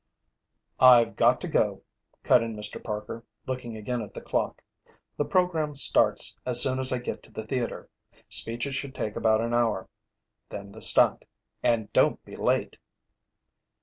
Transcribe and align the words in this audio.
"I've 0.79 1.15
got 1.15 1.39
to 1.41 1.47
go," 1.47 1.83
cut 2.23 2.41
in 2.41 2.55
Mr. 2.55 2.83
Parker, 2.83 3.23
looking 3.45 3.75
again 3.77 4.01
at 4.01 4.15
the 4.15 4.21
clock. 4.21 4.63
"The 5.15 5.25
program 5.25 5.75
starts 5.75 6.39
as 6.43 6.59
soon 6.59 6.79
as 6.79 6.91
I 6.91 6.97
get 6.97 7.21
to 7.21 7.31
the 7.31 7.45
theater. 7.45 7.87
Speeches 8.27 8.73
should 8.73 8.95
take 8.95 9.15
about 9.15 9.41
an 9.41 9.53
hour. 9.53 9.89
Then 10.49 10.71
the 10.71 10.81
stunt. 10.81 11.25
And 11.61 11.93
don't 11.93 12.25
be 12.25 12.35
late!" 12.35 12.79